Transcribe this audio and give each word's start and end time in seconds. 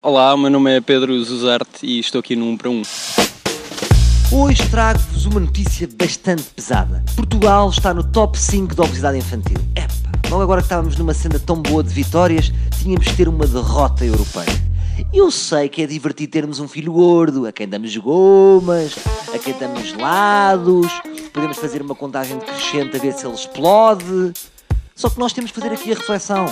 Olá, 0.00 0.36
meu 0.36 0.48
nome 0.48 0.76
é 0.76 0.80
Pedro 0.80 1.20
Zuzarte 1.24 1.84
e 1.84 1.98
estou 1.98 2.20
aqui 2.20 2.36
no 2.36 2.46
1 2.50 2.56
para 2.56 2.70
1. 2.70 2.82
Hoje 4.30 4.70
trago-vos 4.70 5.26
uma 5.26 5.40
notícia 5.40 5.88
bastante 5.92 6.44
pesada. 6.54 7.04
Portugal 7.16 7.68
está 7.68 7.92
no 7.92 8.04
top 8.04 8.38
5 8.38 8.76
da 8.76 8.84
obesidade 8.84 9.18
infantil. 9.18 9.56
Epa, 9.74 10.30
logo 10.30 10.40
agora 10.40 10.60
que 10.60 10.66
estávamos 10.66 10.96
numa 10.96 11.12
cena 11.12 11.40
tão 11.40 11.60
boa 11.60 11.82
de 11.82 11.92
vitórias, 11.92 12.52
tínhamos 12.80 13.06
de 13.06 13.16
ter 13.16 13.26
uma 13.28 13.44
derrota 13.44 14.04
europeia. 14.04 14.46
Eu 15.12 15.32
sei 15.32 15.68
que 15.68 15.82
é 15.82 15.86
divertido 15.88 16.30
termos 16.30 16.60
um 16.60 16.68
filho 16.68 16.92
gordo, 16.92 17.44
a 17.44 17.50
quem 17.50 17.68
damos 17.68 17.96
gomas, 17.96 18.94
a 19.34 19.36
quem 19.36 19.58
damos 19.58 19.88
gelados, 19.88 20.92
podemos 21.32 21.56
fazer 21.56 21.82
uma 21.82 21.96
contagem 21.96 22.38
decrescente 22.38 22.96
a 22.96 23.00
ver 23.00 23.14
se 23.14 23.26
ele 23.26 23.34
explode. 23.34 24.32
Só 24.94 25.10
que 25.10 25.18
nós 25.18 25.32
temos 25.32 25.50
que 25.50 25.60
fazer 25.60 25.74
aqui 25.74 25.90
a 25.90 25.96
reflexão. 25.96 26.46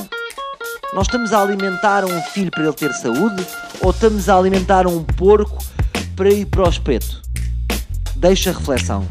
Nós 0.94 1.08
estamos 1.08 1.32
a 1.32 1.42
alimentar 1.42 2.04
um 2.04 2.22
filho 2.22 2.50
para 2.50 2.62
ele 2.64 2.72
ter 2.72 2.92
saúde 2.92 3.44
ou 3.82 3.90
estamos 3.90 4.28
a 4.28 4.38
alimentar 4.38 4.86
um 4.86 5.02
porco 5.02 5.58
para 6.14 6.30
ir 6.30 6.46
para 6.46 6.62
o 6.62 6.68
espeto? 6.68 7.20
Deixa 8.14 8.50
a 8.50 8.52
reflexão. 8.52 9.06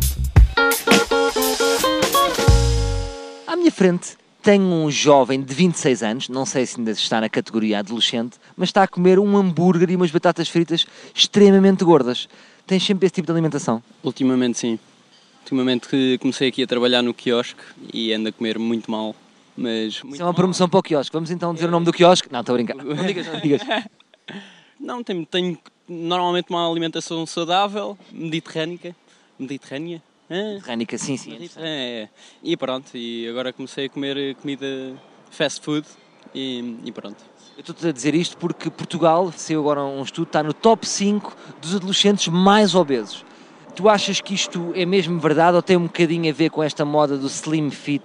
À 3.45 3.55
minha 3.55 3.71
frente 3.71 4.17
tenho 4.41 4.63
um 4.63 4.89
jovem 4.89 5.41
de 5.41 5.53
26 5.53 6.03
anos, 6.03 6.29
não 6.29 6.45
sei 6.45 6.65
se 6.65 6.79
ainda 6.79 6.91
está 6.91 7.19
na 7.19 7.29
categoria 7.29 7.79
adolescente, 7.79 8.37
mas 8.55 8.69
está 8.69 8.83
a 8.83 8.87
comer 8.87 9.19
um 9.19 9.35
hambúrguer 9.35 9.89
e 9.89 9.95
umas 9.95 10.11
batatas 10.11 10.47
fritas 10.47 10.85
extremamente 11.13 11.83
gordas. 11.83 12.29
Tens 12.65 12.83
sempre 12.83 13.05
esse 13.05 13.15
tipo 13.15 13.25
de 13.25 13.31
alimentação? 13.33 13.83
Ultimamente 14.01 14.57
sim. 14.57 14.79
Ultimamente 15.41 16.17
comecei 16.19 16.47
aqui 16.47 16.63
a 16.63 16.67
trabalhar 16.67 17.01
no 17.01 17.13
quiosque 17.13 17.61
e 17.93 18.13
ando 18.13 18.29
a 18.29 18.31
comer 18.31 18.57
muito 18.57 18.89
mal. 18.89 19.15
Mas 19.57 20.01
muito 20.01 20.15
Isso 20.15 20.21
é 20.21 20.25
uma 20.25 20.31
mal. 20.31 20.33
promoção 20.33 20.67
para 20.67 20.79
o 20.79 20.83
quiosque. 20.83 21.13
Vamos 21.13 21.31
então 21.31 21.53
dizer 21.53 21.67
o 21.67 21.71
nome 21.71 21.85
do 21.85 21.93
quiosque? 21.93 22.27
Não, 22.31 22.41
estou 22.41 22.53
a 22.53 22.57
brincar. 22.57 22.75
Não 22.75 23.05
digas, 23.05 23.27
não 23.27 23.39
digas. 23.39 23.61
Não, 24.77 25.01
tenho, 25.03 25.25
tenho 25.25 25.57
normalmente 25.87 26.49
uma 26.49 26.69
alimentação 26.69 27.25
saudável, 27.25 27.97
mediterrânica. 28.11 28.93
Mediterrânea? 29.39 30.03
Hã? 30.29 30.59
Rénica, 30.63 30.97
sim, 30.97 31.15
sim. 31.17 31.49
É, 31.55 32.03
é. 32.03 32.09
E 32.43 32.57
pronto, 32.57 32.91
e 32.95 33.27
agora 33.27 33.53
comecei 33.53 33.85
a 33.85 33.89
comer 33.89 34.35
comida 34.35 34.65
fast 35.31 35.61
food 35.61 35.87
e, 36.33 36.77
e 36.83 36.91
pronto. 36.91 37.23
Eu 37.55 37.61
estou-te 37.61 37.87
a 37.87 37.91
dizer 37.91 38.13
isto 38.15 38.37
porque 38.37 38.69
Portugal, 38.69 39.31
saiu 39.31 39.61
agora 39.61 39.83
um 39.83 40.03
estudo, 40.03 40.27
está 40.27 40.43
no 40.43 40.53
top 40.53 40.85
5 40.85 41.35
dos 41.61 41.75
adolescentes 41.75 42.27
mais 42.27 42.75
obesos. 42.75 43.23
Tu 43.75 43.87
achas 43.87 44.19
que 44.19 44.33
isto 44.33 44.71
é 44.75 44.85
mesmo 44.85 45.19
verdade 45.19 45.55
ou 45.55 45.61
tem 45.61 45.77
um 45.77 45.83
bocadinho 45.83 46.29
a 46.29 46.33
ver 46.33 46.49
com 46.49 46.61
esta 46.61 46.83
moda 46.83 47.17
do 47.17 47.27
slim 47.27 47.69
fit? 47.71 48.03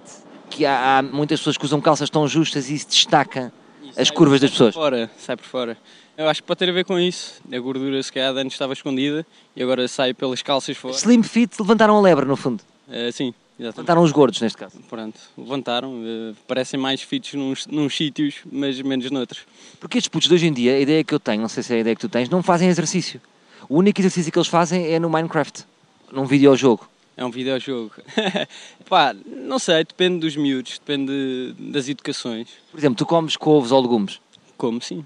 Que 0.51 0.65
há, 0.65 0.99
há 0.99 1.01
muitas 1.01 1.39
pessoas 1.39 1.57
que 1.57 1.65
usam 1.65 1.81
calças 1.81 2.09
tão 2.09 2.27
justas 2.27 2.69
e 2.69 2.75
isso 2.75 2.87
destaca 2.87 3.51
as 3.97 4.07
sai- 4.09 4.15
curvas 4.15 4.39
das 4.41 4.49
sai 4.51 4.53
pessoas. 4.55 4.73
Por 4.75 4.81
fora, 4.81 5.11
sai 5.17 5.35
por 5.37 5.45
fora. 5.45 5.77
Eu 6.17 6.27
acho 6.29 6.41
que 6.41 6.47
pode 6.47 6.59
ter 6.59 6.69
a 6.69 6.73
ver 6.73 6.85
com 6.85 6.99
isso. 6.99 7.41
A 7.51 7.57
gordura, 7.57 8.03
se 8.03 8.11
calhar, 8.11 8.35
antes 8.35 8.53
estava 8.53 8.73
escondida 8.73 9.25
e 9.55 9.63
agora 9.63 9.87
sai 9.87 10.13
pelas 10.13 10.41
calças 10.43 10.77
fora. 10.77 10.93
Slim 10.93 11.23
fit 11.23 11.53
levantaram 11.59 11.97
a 11.97 12.01
lebre, 12.01 12.25
no 12.25 12.35
fundo. 12.35 12.61
Eh, 12.91 13.11
sim, 13.11 13.33
exatamente. 13.57 13.77
Levantaram 13.77 14.03
os 14.03 14.11
gordos, 14.11 14.41
neste 14.41 14.57
caso. 14.57 14.77
Pronto, 14.89 15.17
levantaram. 15.37 16.01
eh, 16.05 16.33
parecem 16.47 16.79
mais 16.79 17.01
fitos 17.01 17.33
nos, 17.33 17.65
nos 17.67 17.95
sítios, 17.95 18.35
mas 18.51 18.79
menos 18.81 19.09
noutros. 19.09 19.41
Porque 19.79 19.97
estes 19.97 20.09
putos 20.09 20.27
de 20.27 20.35
hoje 20.35 20.47
em 20.47 20.53
dia, 20.53 20.75
a 20.75 20.79
ideia 20.79 21.03
que 21.03 21.13
eu 21.15 21.19
tenho, 21.19 21.41
não 21.41 21.49
sei 21.49 21.63
se 21.63 21.73
é 21.73 21.77
a 21.77 21.79
ideia 21.79 21.95
que 21.95 22.01
tu 22.01 22.09
tens, 22.09 22.29
não 22.29 22.43
fazem 22.43 22.67
exercício. 22.67 23.21
O 23.69 23.77
único 23.77 23.99
exercício 24.01 24.31
que 24.31 24.37
eles 24.37 24.49
fazem 24.49 24.93
é 24.93 24.99
no 24.99 25.09
Minecraft, 25.09 25.63
num 26.11 26.25
videojogo. 26.25 26.87
É 27.17 27.25
um 27.25 27.29
videojogo. 27.31 27.93
Pá, 28.89 29.13
não 29.25 29.59
sei, 29.59 29.83
depende 29.83 30.19
dos 30.19 30.35
miúdos, 30.35 30.79
depende 30.79 31.53
das 31.59 31.87
educações. 31.89 32.49
Por 32.71 32.79
exemplo, 32.79 32.95
tu 32.97 33.05
comes 33.05 33.35
couves 33.37 33.71
ou 33.71 33.81
legumes. 33.81 34.19
Como 34.57 34.81
sim? 34.81 35.05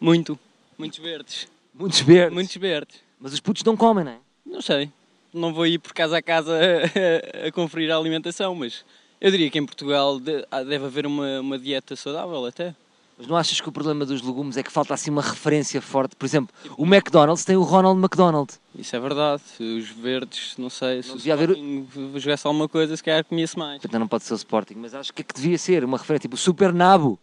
Muito. 0.00 0.38
Muitos 0.76 0.98
verdes. 0.98 1.48
Muitos 1.72 2.00
verdes. 2.00 2.34
Muitos 2.34 2.56
verdes. 2.56 2.96
Mas 3.20 3.32
os 3.32 3.40
putos 3.40 3.62
não 3.62 3.76
comem, 3.76 4.04
não 4.04 4.12
é? 4.12 4.18
Não 4.44 4.60
sei. 4.60 4.90
Não 5.32 5.52
vou 5.54 5.66
ir 5.66 5.78
por 5.78 5.92
casa 5.92 6.18
a 6.18 6.22
casa 6.22 6.52
a, 6.58 7.46
a 7.48 7.52
conferir 7.52 7.90
a 7.90 7.96
alimentação, 7.96 8.54
mas 8.54 8.84
eu 9.20 9.30
diria 9.30 9.50
que 9.50 9.58
em 9.58 9.64
Portugal 9.66 10.20
há- 10.50 10.62
deve 10.62 10.84
haver 10.84 11.06
uma, 11.06 11.40
uma 11.40 11.58
dieta 11.58 11.96
saudável 11.96 12.44
até. 12.46 12.74
Mas 13.16 13.28
não 13.28 13.36
achas 13.36 13.60
que 13.60 13.68
o 13.68 13.72
problema 13.72 14.04
dos 14.04 14.22
legumes 14.22 14.56
é 14.56 14.62
que 14.62 14.72
falta 14.72 14.92
assim 14.92 15.10
uma 15.10 15.22
referência 15.22 15.80
forte? 15.80 16.16
Por 16.16 16.26
exemplo, 16.26 16.52
o 16.76 16.84
McDonald's 16.84 17.44
tem 17.44 17.56
o 17.56 17.62
Ronald 17.62 17.98
McDonald. 18.00 18.50
Isso 18.76 18.96
é 18.96 18.98
verdade. 19.00 19.42
Os 19.60 19.88
verdes, 19.90 20.54
não 20.58 20.68
sei, 20.68 21.00
se 21.02 21.08
Não 21.10 21.14
o 21.14 21.18
devia 21.18 21.34
haver- 21.34 21.50
Sporting 21.50 22.18
jogasse 22.18 22.46
alguma 22.46 22.68
coisa, 22.68 22.96
se 22.96 23.02
calhar 23.04 23.24
comia-se 23.24 23.56
mais. 23.56 23.80
Portanto, 23.80 24.00
não 24.00 24.08
pode 24.08 24.24
ser 24.24 24.32
o 24.32 24.36
Sporting, 24.36 24.74
mas 24.74 24.94
acho 24.94 25.12
que 25.12 25.22
é 25.22 25.24
que 25.24 25.32
devia 25.34 25.56
ser 25.56 25.84
uma 25.84 25.96
referência, 25.96 26.22
tipo 26.22 26.34
o 26.34 26.38
Super 26.38 26.72
Nabo, 26.72 27.18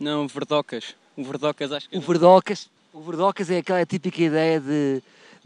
Não, 0.00 0.26
verdocas. 0.26 0.96
O 1.16 1.22
verdocas 1.22 1.70
acho 1.72 1.88
que 1.88 1.96
o 1.96 2.00
Verdocas. 2.00 2.68
O 2.92 3.00
Verdocas 3.00 3.48
é 3.50 3.58
aquela 3.58 3.86
típica 3.86 4.20
ideia 4.22 4.58
de 4.60 5.00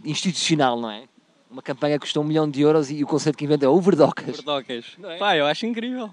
institucional, 0.05 0.81
não 0.81 0.91
é? 0.91 1.05
Uma 1.51 1.63
campanha 1.63 1.97
que 1.99 2.01
custou 2.07 2.23
um 2.23 2.27
milhão 2.27 2.49
de 2.49 2.61
euros 2.63 2.91
e 2.91 3.03
o 3.03 3.07
conceito 3.07 3.37
que 3.37 3.45
inventou 3.45 3.73
é 3.75 3.77
o 3.77 3.81
Verdocas. 3.81 4.37
Verdocas. 4.37 4.85
Não 4.99 5.11
é? 5.11 5.19
Pá, 5.19 5.37
eu 5.37 5.47
acho 5.47 5.67
incrível. 5.67 6.11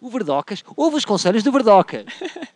O 0.00 0.10
Verdocas, 0.10 0.62
ouve 0.76 0.96
os 0.96 1.04
conselhos 1.04 1.42
do 1.42 1.50
Verdocas. 1.52 2.04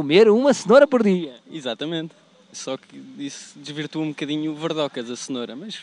Comer 0.00 0.30
uma 0.30 0.54
cenoura 0.54 0.86
por 0.86 1.02
dia. 1.02 1.34
Exatamente. 1.52 2.14
Só 2.54 2.78
que 2.78 2.98
isso 3.18 3.52
desvirtua 3.56 4.00
um 4.00 4.08
bocadinho 4.08 4.50
o 4.50 4.54
verdocas, 4.54 5.10
a 5.10 5.14
cenoura, 5.14 5.54
mas 5.54 5.78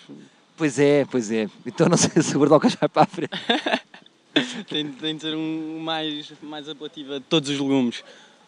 Pois 0.57 0.79
é, 0.79 1.05
pois 1.05 1.31
é. 1.31 1.47
Então 1.63 1.87
não 1.87 1.95
sei 1.95 2.19
se 2.23 2.35
o 2.35 2.39
Verdocas 2.39 2.73
vai 2.73 2.89
para 2.89 3.03
a 3.03 3.05
frente. 3.05 3.29
tem, 4.67 4.91
tem 4.91 5.15
de 5.15 5.21
ser 5.21 5.35
um 5.35 5.79
mais, 5.79 6.33
mais 6.41 6.67
apelativo 6.67 7.13
a 7.13 7.19
todos 7.19 7.47
os 7.47 7.59
legumes. 7.59 8.03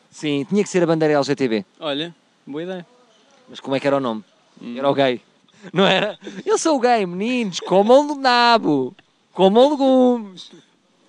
Sim, 0.10 0.44
tinha 0.50 0.64
que 0.64 0.70
ser 0.70 0.82
a 0.82 0.88
bandeira 0.88 1.14
LGTB. 1.14 1.64
Olha, 1.80 2.16
boa 2.48 2.64
ideia. 2.64 2.88
Mas 3.48 3.60
como 3.60 3.76
é 3.76 3.80
que 3.80 3.86
era 3.86 3.98
o 3.98 4.00
nome? 4.00 4.24
Era 4.76 4.90
o 4.90 4.94
gay. 4.96 5.22
Não 5.72 5.86
era? 5.86 6.18
Eu 6.44 6.58
sou 6.58 6.78
o 6.78 6.80
gay, 6.80 7.06
meninos, 7.06 7.60
comam 7.60 8.08
do 8.08 8.16
nabo. 8.16 8.96
Comam 9.34 9.70
legumes. 9.70 10.50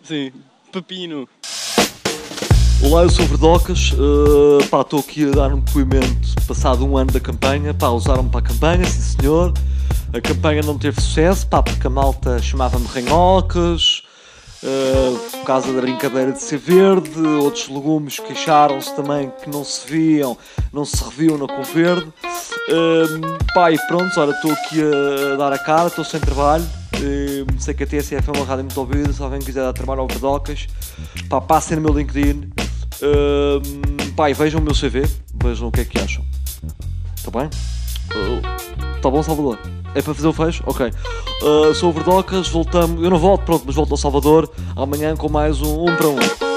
Sim, 0.04 0.30
pepino. 0.70 1.26
Olá, 2.82 3.02
eu 3.02 3.10
sou 3.10 3.26
Verdocas, 3.26 3.92
uh, 3.92 4.58
estou 4.58 5.00
aqui 5.00 5.28
a 5.28 5.30
dar 5.32 5.52
um 5.52 5.60
depoimento 5.60 6.34
passado 6.48 6.84
um 6.86 6.96
ano 6.96 7.12
da 7.12 7.20
campanha, 7.20 7.74
pá, 7.74 7.88
usaram-me 7.88 8.30
para 8.30 8.40
a 8.40 8.42
campanha, 8.42 8.84
sim 8.86 9.20
senhor, 9.20 9.52
a 10.14 10.20
campanha 10.20 10.62
não 10.62 10.78
teve 10.78 10.98
sucesso, 10.98 11.46
pá, 11.46 11.62
porque 11.62 11.86
a 11.86 11.90
malta 11.90 12.40
chamava-me 12.40 12.86
ranhocas, 12.86 14.02
uh, 14.62 15.18
por 15.30 15.44
causa 15.44 15.70
da 15.74 15.80
brincadeira 15.82 16.32
de 16.32 16.40
ser 16.42 16.56
verde, 16.56 17.20
outros 17.20 17.68
legumes 17.68 18.18
queixaram-se 18.18 18.96
também 18.96 19.30
que 19.42 19.50
não 19.50 19.62
se 19.62 19.86
viam, 19.86 20.36
não 20.72 20.86
se 20.86 21.04
reviam 21.04 21.36
na 21.36 21.46
cor 21.46 21.64
verde, 21.64 22.06
uh, 22.06 23.44
pá, 23.54 23.70
e 23.70 23.78
pronto, 23.88 24.18
olha, 24.18 24.30
estou 24.30 24.52
aqui 24.52 24.80
a 24.82 25.36
dar 25.36 25.52
a 25.52 25.58
cara, 25.58 25.88
estou 25.88 26.04
sem 26.04 26.18
trabalho, 26.18 26.66
sei 27.58 27.74
que 27.74 27.84
a 27.84 27.86
TSF 27.86 28.28
é 28.28 28.36
uma 28.36 28.44
rádio 28.44 28.64
muito 28.64 28.78
ouvida, 28.78 29.12
se 29.12 29.22
alguém 29.22 29.40
quiser 29.40 29.62
dar 29.62 29.72
trabalho 29.72 30.00
ao 30.00 30.08
Verdocas, 30.08 30.66
pá, 31.28 31.40
passem 31.40 31.76
no 31.76 31.82
meu 31.82 31.92
LinkedIn, 31.98 32.50
Ahm, 33.02 34.12
pá, 34.14 34.28
e 34.30 34.34
vejam 34.34 34.60
o 34.60 34.62
meu 34.62 34.74
CV, 34.74 35.08
vejam 35.42 35.68
o 35.68 35.72
que 35.72 35.80
é 35.80 35.84
que 35.84 35.98
acham. 35.98 36.22
Está 37.16 37.30
bem? 37.30 37.48
Está 38.96 39.10
bom, 39.10 39.22
Salvador? 39.22 39.58
É 39.94 40.02
para 40.02 40.14
fazer 40.14 40.28
o 40.28 40.32
fecho? 40.32 40.62
Ok. 40.66 40.90
Ah, 41.42 41.74
sou 41.74 41.90
o 41.90 41.92
Verdocas, 41.92 42.48
voltamos. 42.48 43.02
Eu 43.02 43.10
não 43.10 43.18
volto, 43.18 43.44
pronto, 43.44 43.64
mas 43.66 43.74
volto 43.74 43.92
ao 43.92 43.96
Salvador 43.96 44.50
amanhã 44.76 45.16
com 45.16 45.30
mais 45.30 45.62
um, 45.62 45.84
um 45.84 45.96
para 45.96 46.08
um. 46.08 46.49